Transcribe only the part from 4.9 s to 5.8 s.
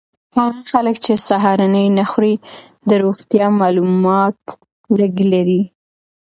لږ لري.